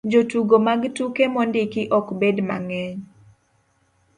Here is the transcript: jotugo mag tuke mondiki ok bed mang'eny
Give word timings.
jotugo 0.11 0.55
mag 0.67 0.81
tuke 0.95 1.23
mondiki 1.33 1.81
ok 1.97 2.07
bed 2.19 2.37
mang'eny 2.47 2.95